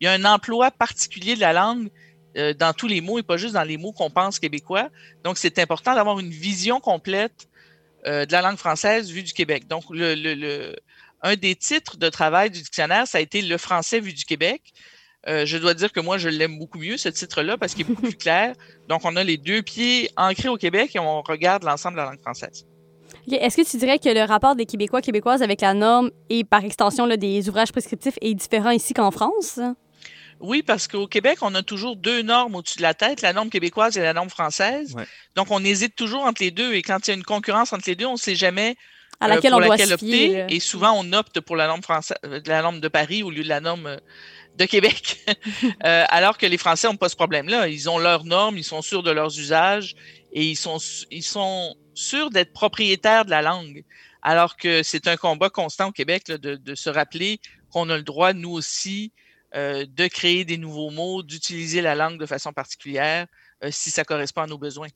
[0.00, 1.88] y a, un emploi particulier de la langue
[2.36, 4.90] euh, dans tous les mots et pas juste dans les mots qu'on pense québécois.
[5.22, 7.48] Donc, c'est important d'avoir une vision complète
[8.06, 9.68] euh, de la langue française vue du Québec.
[9.68, 9.84] Donc,
[11.24, 14.60] un des titres de travail du dictionnaire, ça a été Le français vu du Québec.
[15.28, 17.88] Euh, je dois dire que moi, je l'aime beaucoup mieux, ce titre-là, parce qu'il est
[17.88, 18.54] beaucoup plus clair.
[18.88, 22.06] Donc, on a les deux pieds ancrés au Québec et on regarde l'ensemble de la
[22.06, 22.66] langue française.
[23.30, 26.64] Est-ce que tu dirais que le rapport des Québécois québécoises avec la norme et par
[26.64, 29.60] extension là, des ouvrages prescriptifs est différent ici qu'en France?
[30.40, 33.48] Oui, parce qu'au Québec, on a toujours deux normes au-dessus de la tête, la norme
[33.48, 34.96] québécoise et la norme française.
[35.36, 36.74] Donc, on hésite toujours entre les deux.
[36.74, 38.74] Et quand il y a une concurrence entre les deux, on ne sait jamais
[39.20, 40.44] à laquelle on doit opter.
[40.48, 43.48] Et souvent, on opte pour la norme française, la norme de Paris au lieu de
[43.48, 43.96] la norme euh,
[44.56, 45.18] de Québec.
[45.84, 47.68] euh, alors que les Français n'ont pas ce problème-là.
[47.68, 49.94] Ils ont leurs normes, ils sont sûrs de leurs usages
[50.32, 50.78] et ils sont,
[51.10, 53.84] ils sont sûrs d'être propriétaires de la langue.
[54.22, 58.32] Alors que c'est un combat constant au Québec de, se rappeler qu'on a le droit,
[58.32, 59.12] nous aussi,
[59.54, 63.26] euh, de créer des nouveaux mots, d'utiliser la langue de façon particulière
[63.64, 64.88] euh, si ça correspond à nos besoins.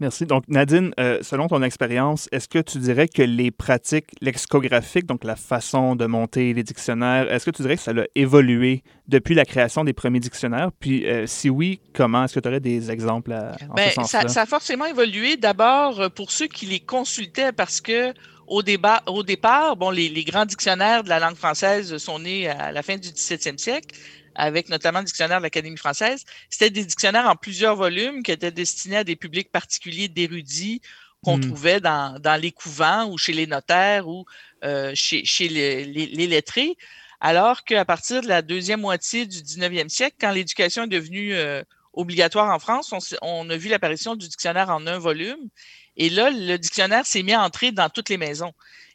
[0.00, 0.26] Merci.
[0.26, 5.22] Donc, Nadine, euh, selon ton expérience, est-ce que tu dirais que les pratiques lexicographiques, donc
[5.22, 9.36] la façon de monter les dictionnaires, est-ce que tu dirais que ça a évolué depuis
[9.36, 10.70] la création des premiers dictionnaires?
[10.80, 12.24] Puis, euh, si oui, comment?
[12.24, 14.86] Est-ce que tu aurais des exemples à, en Bien, ce sens ça, ça, a forcément
[14.86, 15.36] évolué.
[15.36, 18.12] D'abord, euh, pour ceux qui les consultaient, parce que
[18.46, 22.48] au, débat, au départ, bon, les, les, grands dictionnaires de la langue française sont nés
[22.48, 23.96] à la fin du 17e siècle
[24.34, 26.24] avec notamment le dictionnaire de l'Académie française.
[26.50, 30.80] C'était des dictionnaires en plusieurs volumes qui étaient destinés à des publics particuliers d'érudits
[31.22, 31.48] qu'on mmh.
[31.48, 34.24] trouvait dans, dans, les couvents ou chez les notaires ou
[34.64, 36.76] euh, chez, chez les, les, les, lettrés.
[37.20, 41.62] Alors qu'à partir de la deuxième moitié du 19e siècle, quand l'éducation est devenue euh,
[41.94, 45.48] obligatoire en France, on, on a vu l'apparition du dictionnaire en un volume.
[45.96, 48.52] Et là, le dictionnaire s'est mis à entrer dans toutes les maisons.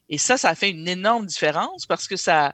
[0.09, 2.53] Et ça, ça a fait une énorme différence parce que ça,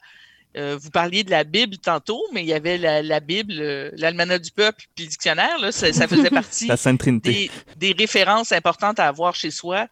[0.58, 3.92] euh, vous parliez de la Bible tantôt, mais il y avait la, la Bible, euh,
[3.96, 5.58] l'Almanach du peuple, puis le dictionnaire.
[5.60, 7.50] Là, ça, ça faisait partie la Sainte Trinité.
[7.76, 9.88] Des, des, références importantes à avoir chez soi.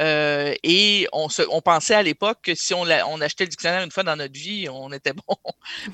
[0.00, 3.50] Euh, et on, se, on pensait à l'époque que si on, la, on achetait le
[3.50, 5.36] dictionnaire une fois dans notre vie, on était bon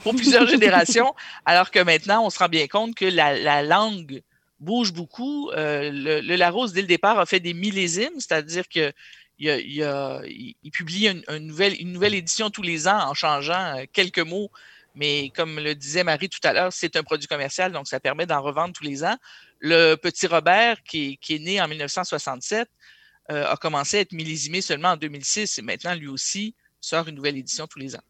[0.02, 1.14] pour plusieurs générations,
[1.44, 4.22] alors que maintenant, on se rend bien compte que la, la langue
[4.60, 5.50] bouge beaucoup.
[5.50, 8.92] Euh, le, le Larousse, dès le départ, a fait des millésimes, c'est-à-dire que
[9.38, 14.50] il, publie une, nouvelle, édition tous les ans en changeant euh, quelques mots.
[14.94, 18.24] Mais comme le disait Marie tout à l'heure, c'est un produit commercial, donc ça permet
[18.24, 19.16] d'en revendre tous les ans.
[19.58, 22.68] Le petit Robert, qui est, qui est né en 1967,
[23.30, 27.16] euh, a commencé à être millésimé seulement en 2006 et maintenant, lui aussi, sort une
[27.16, 28.02] nouvelle édition tous les ans.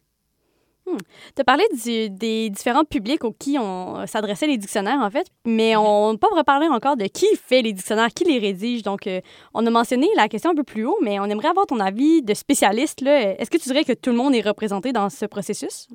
[0.87, 0.99] Hmm.
[1.35, 5.73] Tu as parlé du, des différents publics auxquels on s'adressait les dictionnaires, en fait, mais
[5.73, 5.79] mm-hmm.
[5.79, 8.83] on n'a pas reparlé encore de qui fait les dictionnaires, qui les rédige.
[8.83, 9.21] Donc, euh,
[9.53, 12.23] on a mentionné la question un peu plus haut, mais on aimerait avoir ton avis
[12.23, 13.03] de spécialiste.
[13.03, 15.89] Est-ce que tu dirais que tout le monde est représenté dans ce processus?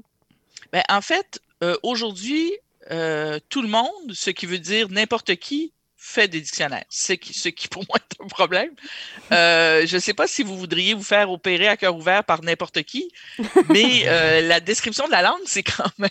[0.73, 2.51] Bien, en fait, euh, aujourd'hui,
[2.91, 5.71] euh, tout le monde, ce qui veut dire n'importe qui,
[6.03, 8.71] fait des dictionnaires, ce qui, ce qui pour moi est un problème.
[9.31, 12.41] Euh, je ne sais pas si vous voudriez vous faire opérer à cœur ouvert par
[12.41, 13.11] n'importe qui,
[13.69, 16.09] mais euh, la description de la langue, c'est quand même,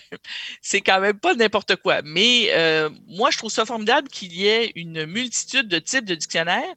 [0.63, 2.03] c'est quand même pas n'importe quoi.
[2.05, 6.15] Mais euh, moi, je trouve ça formidable qu'il y ait une multitude de types de
[6.15, 6.75] dictionnaires.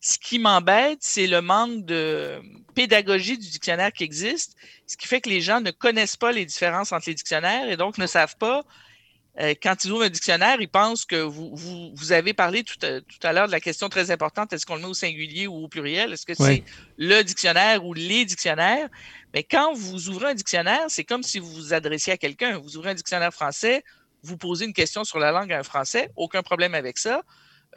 [0.00, 2.40] Ce qui m'embête, c'est le manque de
[2.74, 4.54] pédagogie du dictionnaire qui existe,
[4.86, 7.76] ce qui fait que les gens ne connaissent pas les différences entre les dictionnaires et
[7.76, 8.64] donc ne savent pas
[9.40, 12.76] euh, quand ils ouvrent un dictionnaire, ils pensent que vous, vous, vous avez parlé tout
[12.82, 15.46] à, tout à l'heure de la question très importante, est-ce qu'on le met au singulier
[15.46, 16.12] ou au pluriel?
[16.12, 16.64] Est-ce que c'est
[16.98, 18.88] le dictionnaire ou les dictionnaires?
[19.32, 22.58] Mais quand vous ouvrez un dictionnaire, c'est comme si vous vous adressiez à quelqu'un.
[22.58, 23.84] Vous ouvrez un dictionnaire français,
[24.22, 27.22] vous posez une question sur la langue à un Français, aucun problème avec ça.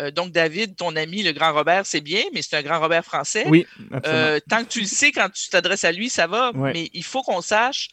[0.01, 3.05] Euh, donc, David, ton ami, le grand Robert, c'est bien, mais c'est un grand Robert
[3.05, 3.45] français.
[3.47, 3.65] Oui,
[4.05, 6.51] euh, tant que tu le sais, quand tu t'adresses à lui, ça va.
[6.51, 6.73] Ouais.
[6.73, 7.89] Mais il faut qu'on sache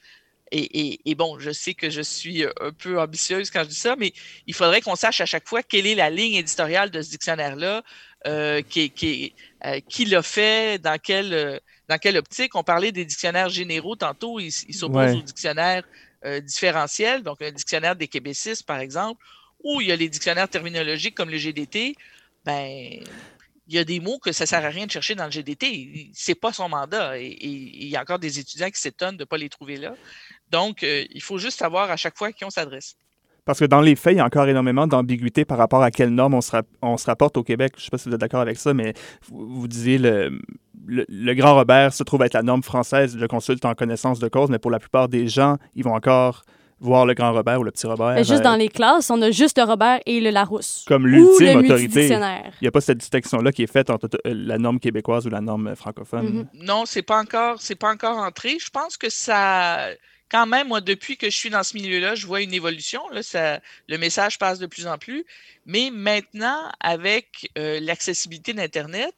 [0.54, 3.74] et, et, et, bon, je sais que je suis un peu ambitieuse quand je dis
[3.74, 4.12] ça, mais
[4.46, 7.82] il faudrait qu'on sache à chaque fois quelle est la ligne éditoriale de ce dictionnaire-là,
[8.26, 9.34] euh, qui, qui,
[9.64, 12.54] euh, qui l'a fait, dans quelle, dans quelle optique.
[12.54, 15.18] On parlait des dictionnaires généraux tantôt, ils il s'opposent ouais.
[15.18, 15.84] aux dictionnaires
[16.24, 19.24] euh, différentiels, donc un dictionnaire des québécistes, par exemple,
[19.64, 21.96] ou il y a les dictionnaires terminologiques comme le GDT.
[22.44, 23.02] Ben,
[23.68, 26.10] il y a des mots que ça sert à rien de chercher dans le GDT.
[26.12, 27.18] C'est pas son mandat.
[27.18, 29.76] Et, et, il y a encore des étudiants qui s'étonnent de ne pas les trouver
[29.76, 29.94] là.
[30.52, 32.94] Donc, euh, il faut juste savoir à chaque fois à qui on s'adresse.
[33.44, 36.10] Parce que dans les faits, il y a encore énormément d'ambiguïté par rapport à quelle
[36.10, 37.72] norme on se, on se rapporte au Québec.
[37.76, 38.94] Je ne sais pas si vous êtes d'accord avec ça, mais
[39.28, 40.38] vous, vous disiez le,
[40.86, 43.16] le, le, Grand Robert se trouve être la norme française.
[43.18, 46.44] Je consulte en connaissance de cause, mais pour la plupart des gens, ils vont encore
[46.82, 48.14] voir le grand Robert ou le petit Robert.
[48.14, 50.84] Mais juste euh, dans les classes, on a juste le Robert et le Larousse.
[50.86, 52.08] Comme l'ultime autorité.
[52.08, 55.40] Il n'y a pas cette distinction-là qui est faite entre la norme québécoise ou la
[55.40, 56.26] norme francophone.
[56.26, 56.64] Mm -hmm.
[56.66, 58.58] Non, c'est pas encore, c'est pas encore entré.
[58.58, 59.88] Je pense que ça,
[60.32, 63.06] quand même, moi, depuis que je suis dans ce milieu-là, je vois une évolution.
[63.10, 65.26] Là, ça, le message passe de plus en plus.
[65.66, 69.14] Mais maintenant, avec euh, l'accessibilité d'Internet,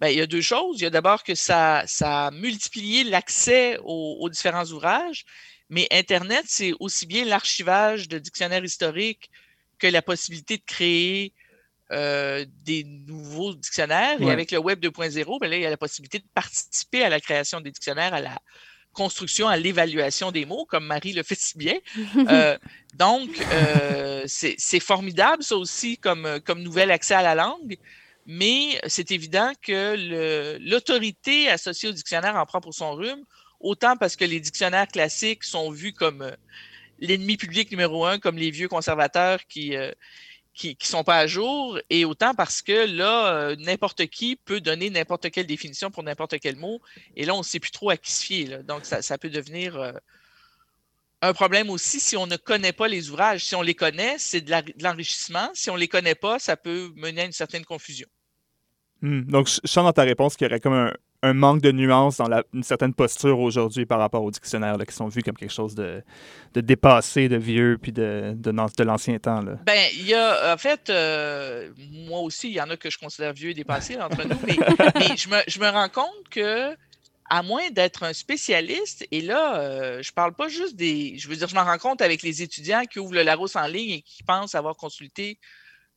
[0.00, 0.78] ben, il y a deux choses.
[0.78, 5.24] Il y a d'abord que ça, ça a multiplié l'accès aux, aux différents ouvrages
[5.68, 9.30] Mais Internet, c'est aussi bien l'archivage de dictionnaires historiques
[9.80, 11.32] que la possibilité de créer
[11.90, 14.22] euh, des nouveaux dictionnaires.
[14.22, 17.20] Et avec le Web 2.0, ben il y a la possibilité de participer à la
[17.20, 18.40] création des dictionnaires, à la
[18.96, 21.78] construction, à l'évaluation des mots, comme Marie le fait si bien.
[22.28, 22.58] Euh,
[22.94, 27.76] donc, euh, c'est formidable, ça aussi, comme, comme nouvel accès à la langue.
[28.26, 33.22] Mais c'est évident que l'autorité associée au dictionnaire en prend pour son rhume,
[33.60, 36.32] autant parce que les dictionnaires classiques sont vus comme
[36.98, 39.76] l'ennemi public numéro un, comme les vieux conservateurs qui,
[40.56, 44.60] qui ne sont pas à jour, et autant parce que là, euh, n'importe qui peut
[44.60, 46.80] donner n'importe quelle définition pour n'importe quel mot,
[47.14, 48.64] et là, on ne sait plus trop à qui se fier.
[48.64, 49.92] Donc, ça, peut devenir euh,
[51.20, 53.44] un problème aussi si on ne connaît pas les ouvrages.
[53.44, 55.50] Si on les connaît, c'est de l'enrichissement.
[55.52, 58.08] Si on ne les connaît pas, ça peut mener à une certaine confusion.
[59.02, 59.22] Hmm.
[59.24, 62.18] Donc, je sens dans ta réponse qu'il y aurait comme un, un manque de nuance
[62.18, 65.52] dans la, une certaine posture aujourd'hui par rapport aux dictionnaires qui sont vus comme quelque
[65.52, 66.02] chose de,
[66.54, 69.40] de dépassé, de vieux, puis de, de, de l'ancien temps.
[69.40, 69.58] Là.
[69.64, 72.98] Ben, il y a, en fait, euh, moi aussi, il y en a que je
[72.98, 74.56] considère vieux et dépassés entre nous, mais,
[75.16, 76.74] je, me, je, me, rends compte que,
[77.28, 81.18] à moins d'être un spécialiste, et là, euh, je parle pas juste des.
[81.18, 83.66] Je veux dire, je m'en rends compte avec les étudiants qui ouvrent le Larousse en
[83.66, 85.38] ligne et qui pensent avoir consulté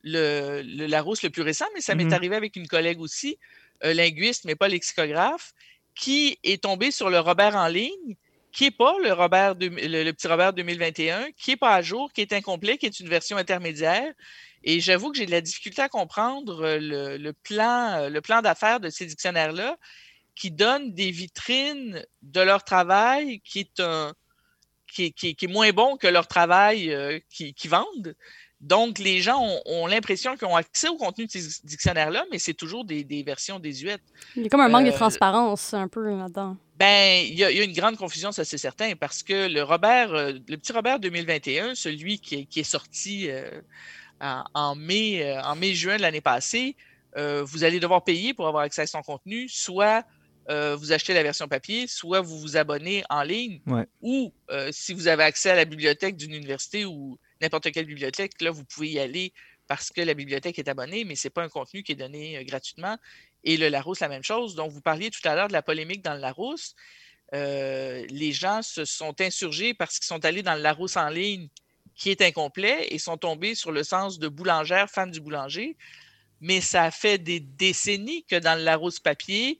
[0.03, 2.13] le, le Larousse le plus récent, mais ça m'est mm-hmm.
[2.13, 3.37] arrivé avec une collègue aussi
[3.83, 5.53] linguiste, mais pas lexicographe,
[5.95, 8.15] qui est tombé sur le Robert en ligne,
[8.51, 12.21] qui n'est pas le, Robert le, petit Robert 2021, qui n'est pas à jour, qui
[12.21, 14.13] est incomplet, qui est une version intermédiaire.
[14.63, 18.89] Et j'avoue que j'ai de la difficulté à comprendre le, plan, le plan d'affaires de
[18.89, 19.77] ces dictionnaires-là,
[20.35, 23.69] qui donnent des vitrines de leur travail qui
[24.97, 28.15] est, moins bon que leur travail euh, qui, qui vendent.
[28.61, 32.53] Donc, les gens ont, l'impression qu'ils ont accès au contenu de ces dictionnaires-là, mais c'est
[32.53, 34.01] toujours des, versions désuètes.
[34.35, 36.57] Il y a comme un manque de euh, transparence un peu là-dedans.
[36.77, 40.33] Ben, il y, a, une grande confusion, ça c'est certain, parce que le Robert, euh,
[40.47, 43.61] le petit Robert 2021, celui qui est, sorti euh,
[44.19, 46.75] en, mai, en mai-juin de l'année passée,
[47.15, 50.05] vous allez devoir payer pour avoir accès à son contenu, soit
[50.49, 53.61] vous achetez la version papier, soit vous vous abonnez en ligne,
[54.01, 54.33] ou
[54.71, 58.63] si vous avez accès à la bibliothèque d'une université ou n'importe quelle bibliothèque, là, vous
[58.63, 59.33] pouvez y aller
[59.67, 62.37] parce que la bibliothèque est abonnée, mais ce n'est pas un contenu qui est donné
[62.37, 62.97] euh, gratuitement.
[63.43, 64.55] Et le Larousse, la même chose.
[64.55, 66.75] Donc, vous parliez tout à l'heure de la polémique dans le Larousse.
[67.35, 71.47] Euh, les gens se sont insurgés parce qu'ils sont allés dans le Larousse en ligne
[71.95, 75.77] qui est incomplet et sont tombés sur le sens de boulangère, femme du boulanger.
[76.41, 79.59] Mais ça fait des décennies que dans le Larousse papier,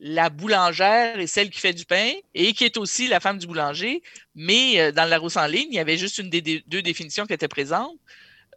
[0.00, 3.46] la boulangère est celle qui fait du pain et qui est aussi la femme du
[3.46, 4.02] boulanger.
[4.34, 7.26] Mais euh, dans le Larousse en ligne, il y avait juste une des deux définitions
[7.26, 7.98] qui était présente.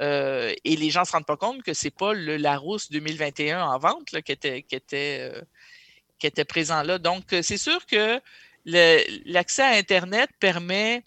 [0.02, 2.92] Euh, et les gens ne se rendent pas compte que ce n'est pas le Larousse
[2.92, 4.32] 2021 en vente euh, qui
[6.28, 7.00] était présent là.
[7.00, 8.20] Donc, c'est sûr que
[8.66, 11.04] l'accès à Internet permet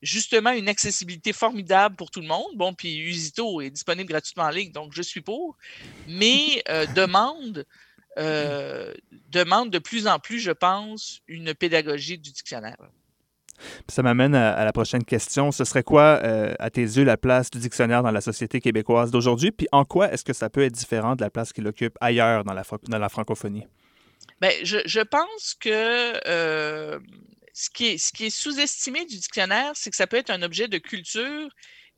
[0.00, 2.52] justement une accessibilité formidable pour tout le monde.
[2.54, 5.56] Bon, puis Usito est disponible gratuitement en ligne, donc je suis pour,
[6.08, 6.62] mais
[6.96, 7.64] demande
[8.18, 8.92] euh,
[9.28, 12.76] demande de plus en plus, je pense, une pédagogie du dictionnaire.
[13.88, 15.52] Ça m'amène à, la prochaine question.
[15.52, 19.10] Ce serait quoi, euh, à tes yeux, la place du dictionnaire dans la société québécoise
[19.10, 19.52] d'aujourd'hui?
[19.52, 22.44] Puis en quoi est-ce que ça peut être différent de la place qu'il occupe ailleurs
[22.44, 23.66] dans la, dans la francophonie?
[24.40, 26.98] Bien, je, je, pense que euh,
[27.52, 30.42] ce qui est, ce qui est sous-estimé du dictionnaire, c'est que ça peut être un
[30.42, 31.48] objet de culture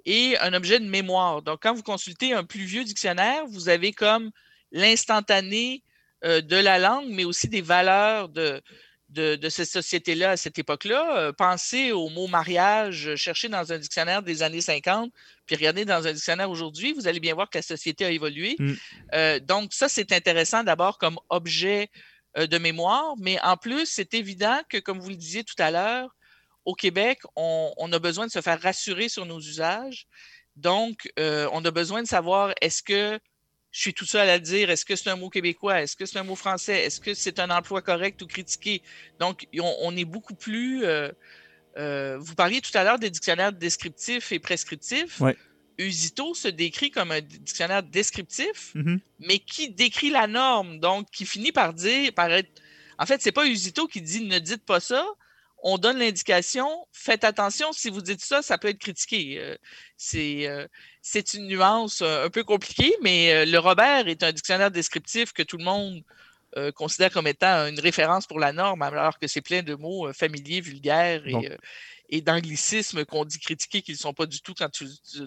[0.04, 1.42] et un objet de mémoire.
[1.42, 4.30] Donc, quand vous consultez un plus vieux dictionnaire, vous avez comme
[4.72, 5.82] l'instantané
[6.24, 8.62] euh, de la langue, mais aussi des valeurs de,
[9.10, 11.18] de, cette société-là à cette époque-là.
[11.18, 15.12] Euh, pensez au mot mariage, cherchez dans un dictionnaire des années 50,
[15.44, 18.56] puis regardez dans un dictionnaire aujourd'hui, vous allez bien voir que la société a évolué.
[18.58, 18.72] Mm.
[19.12, 21.90] Euh, donc, ça, c'est intéressant d'abord comme objet
[22.36, 26.16] de mémoire, mais en plus, c'est évident que, comme vous le disiez tout à l'heure,
[26.64, 30.08] au Québec, on, on, a besoin de se faire rassurer sur nos usages.
[30.56, 33.20] Donc, on a besoin de savoir est-ce que
[33.74, 36.20] je suis tout seul à dire est-ce que c'est un mot québécois, est-ce que c'est
[36.20, 38.82] un mot français, est-ce que c'est un emploi correct ou critiqué?
[39.18, 40.84] Donc, on, est beaucoup plus.
[40.84, 41.10] Euh,
[41.76, 45.20] euh, vous parliez tout à l'heure des dictionnaires descriptifs et prescriptifs.
[45.76, 49.00] Usito se décrit comme un dictionnaire descriptif, mm-hmm.
[49.18, 52.62] mais qui décrit la norme, donc qui finit par dire, par être.
[52.96, 55.04] En fait, c'est pas Usito qui dit ne dites pas ça,
[55.66, 59.38] on donne l'indication, faites attention, si vous dites ça, ça peut être critiqué.
[59.40, 59.56] Euh,
[60.14, 60.68] euh,
[61.00, 65.42] c'est une nuance euh, un peu compliquée, mais le Robert est un dictionnaire descriptif que
[65.42, 66.02] tout le monde
[66.76, 70.60] considère comme étant une référence pour la norme, alors que c'est plein de mots familiers,
[70.60, 71.24] vulgaires
[72.08, 74.86] et, d'anglicismes qu'on dit critiquer qui ne sont pas du tout quand tu,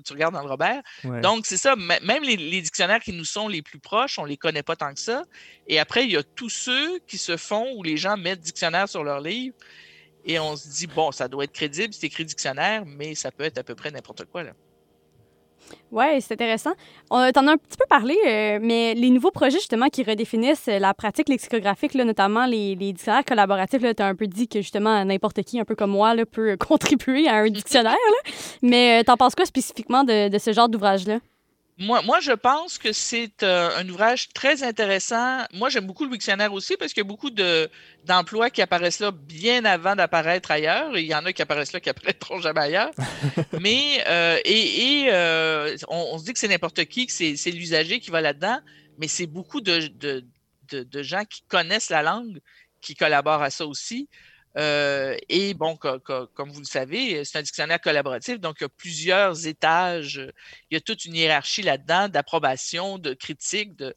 [0.10, 0.82] regardes dans le Robert.
[1.22, 4.30] Donc, c'est ça, même les, les, dictionnaires qui nous sont les plus proches, on ne
[4.30, 5.24] les connaît pas tant que ça.
[5.68, 8.88] Et après, il y a tous ceux qui se font où les gens mettent dictionnaire
[8.88, 9.54] sur leur livre
[10.28, 13.44] et on se dit, bon, ça doit être crédible, c'est écrit dictionnaire, mais ça peut
[13.44, 14.44] être à peu près n'importe quoi.
[14.44, 14.52] Là.
[15.92, 16.74] Oui, c'est intéressant.
[17.10, 20.68] On t'en as un petit peu parlé, euh, mais les nouveaux projets justement qui redéfinissent
[20.68, 25.04] la pratique lexicographique, là, notamment les, dictionnaires collaboratifs, tu as un peu dit que justement
[25.04, 27.96] n'importe qui, un peu comme moi, peut contribuer à un dictionnaire.
[28.62, 31.20] Mais euh, t'en penses quoi spécifiquement de ce genre d'ouvrage-là?
[31.80, 35.46] Moi, moi, je pense que c'est euh, un ouvrage très intéressant.
[35.54, 37.70] Moi, j'aime beaucoup le dictionnaire aussi parce qu'il y a beaucoup de,
[38.04, 40.98] d'emplois qui apparaissent là bien avant d'apparaître ailleurs.
[40.98, 42.92] il y en a qui apparaissent là qui apparaîtront jamais ailleurs.
[43.62, 48.00] Mais, euh, et, et euh, on, se dit que c'est n'importe qui, que c'est, l'usager
[48.00, 48.60] qui va là-dedans,
[48.98, 50.24] mais c'est beaucoup de, de,
[50.72, 52.40] de gens qui connaissent la langue
[52.82, 54.10] qui collaborent à ça aussi.
[54.58, 58.70] Euh, et bon, comme vous le savez, c'est un dictionnaire collaboratif, donc il y a
[58.70, 60.22] plusieurs étages.
[60.72, 63.96] Il y a toute une hiérarchie là-dedans d'approbation, de critique, de.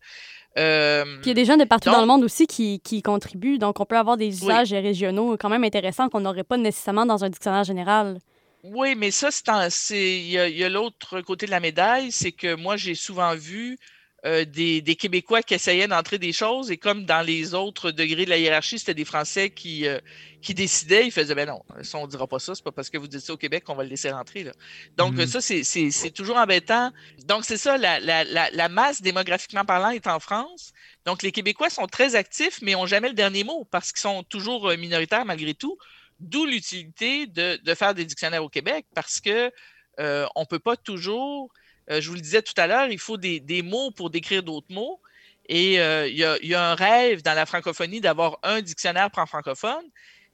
[0.59, 3.03] Euh, Puis il y a des gens de partout dans le monde aussi qui, qui,
[3.03, 7.07] contribuent, donc on peut avoir des usages régionaux quand même intéressants qu'on n'aurait pas nécessairement
[7.07, 8.19] dans un dictionnaire général.
[8.65, 9.31] Oui, mais ça,
[9.71, 13.35] c'est il y a, a l'autre côté de la médaille, c'est que moi, j'ai souvent
[13.35, 13.79] vu
[14.27, 18.31] euh, des, Québécois qui essayaient d'entrer des choses et comme dans les autres degrés de
[18.31, 19.99] la hiérarchie, c'était des Français qui, euh,
[20.43, 22.99] qui décidaient, ils faisaient ben non, ça on dira pas ça, c'est pas parce que
[22.99, 24.45] vous dites ça au Québec qu'on va le laisser rentrer.
[24.45, 24.53] Là.
[24.99, 25.27] Donc mm-hmm.
[25.27, 26.93] ça, c'est toujours embêtant.
[27.25, 30.73] Donc c'est ça, la, la, la, masse démographiquement parlant est en France.
[31.07, 34.23] Donc les Québécois sont très actifs, mais n'ont jamais le dernier mot parce qu'ils sont
[34.25, 35.79] toujours euh, minoritaires malgré tout.
[36.19, 39.51] D'où l'utilité de, de, faire des dictionnaires au Québec parce que
[39.99, 41.51] euh, on peut pas toujours
[41.89, 45.01] je vous le disais tout à l'heure, il faut des, mots pour décrire d'autres mots.
[45.49, 49.85] Et euh, il y, a un rêve dans la francophonie d'avoir un dictionnaire francophone.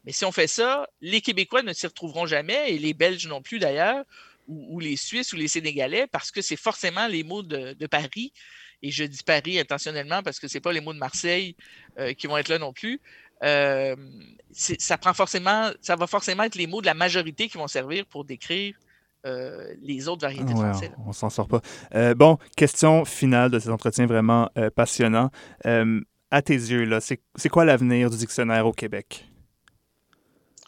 [0.04, 3.40] Mais si on fait ça, les Québécois ne s'y retrouveront jamais, et les Belges non
[3.40, 4.04] plus d'ailleurs,
[4.46, 8.32] ou, les Suisses ou les Sénégalais, parce que c'est forcément les mots de, Paris.
[8.82, 11.56] Et je dis Paris intentionnellement parce que ce n'est pas les mots de Marseille
[11.98, 13.00] euh, qui vont être là non plus.
[13.40, 18.04] ça prend forcément, ça va forcément être les mots de la majorité qui vont servir
[18.04, 18.76] pour décrire
[19.26, 20.92] euh, les autres variétés de français.
[21.04, 21.60] On, s'en sort pas.
[21.94, 25.30] Euh, bon, question finale de cet entretien vraiment euh, passionnant.
[26.30, 29.26] à tes yeux, là, c'est quoi l'avenir du dictionnaire au Québec?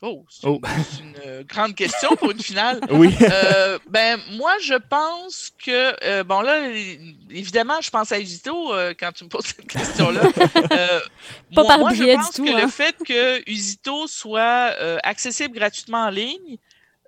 [0.03, 0.61] Oh, c'est oh.
[1.01, 2.81] une, grande question pour une finale.
[2.91, 3.15] oui.
[3.91, 6.69] ben, moi, je pense que, bon, là,
[7.31, 10.23] évidemment, je pense à Usito quand tu me poses cette question-là.
[11.55, 12.69] Pas moi, moi je pense que le hein.
[12.69, 16.59] fait que Usito soit accessible gratuitement en ligne,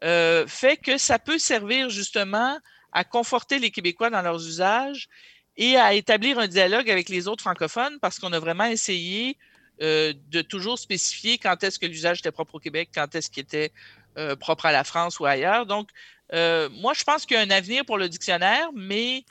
[0.02, 2.58] euh, fait que ça peut servir justement
[2.92, 5.08] à conforter les Québécois dans leurs usages
[5.56, 9.36] et à établir un dialogue avec les autres francophones parce qu'on a vraiment essayé
[9.82, 13.42] euh, de toujours spécifier quand est-ce que l'usage était propre au Québec, quand est-ce qu'il
[13.42, 13.72] était
[14.16, 15.66] euh, propre à la France ou ailleurs.
[15.66, 15.88] Donc,
[16.32, 19.24] moi, je pense qu'il y a un avenir pour le dictionnaire, mais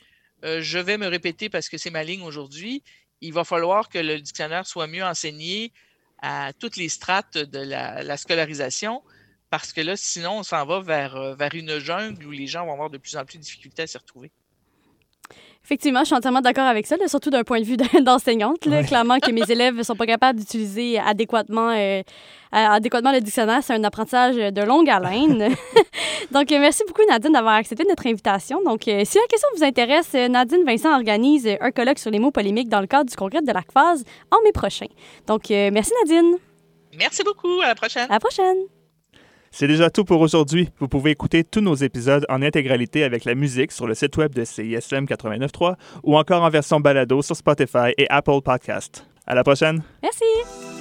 [0.44, 2.84] je vais me répéter parce que c'est ma ligne aujourd'hui.
[3.22, 5.72] Il va falloir que le dictionnaire soit mieux enseigné
[6.22, 9.02] à toutes les strates de la scolarisation
[9.50, 12.66] parce que là, sinon, on s'en va vers, euh, vers une jungle où les gens
[12.66, 14.32] vont avoir de plus en plus de difficultés à s'y retrouver.
[15.64, 18.60] Effectivement, je suis entièrement d'accord avec ça, surtout d'un point de vue d'enseignante.
[18.60, 22.02] Clairement que mes élèves ne sont pas capables d'utiliser adéquatement, euh,
[22.52, 23.62] adéquatement le dictionnaire.
[23.62, 25.54] C'est un apprentissage de longue haleine.
[26.32, 28.64] Donc, merci beaucoup, Nadine, d'avoir accepté notre invitation.
[28.64, 32.32] Donc, euh, si la question vous intéresse, Nadine Vincent organise un colloque sur les mots
[32.32, 34.88] polémiques dans le cadre du congrès de l'ACFAS en mai prochain.
[35.28, 36.38] Donc, merci, Nadine.
[36.98, 37.62] Merci beaucoup.
[37.62, 38.06] À la prochaine.
[38.10, 38.79] À la prochaine.
[39.52, 40.70] C'est déjà tout pour aujourd'hui.
[40.80, 44.34] Vous pouvez écouter tous nos épisodes en intégralité avec la musique sur le site web
[44.34, 49.06] de CISM 89.3 ou encore en version balado sur Spotify et Apple Podcast.
[49.26, 49.84] À la prochaine.
[50.02, 50.79] Merci.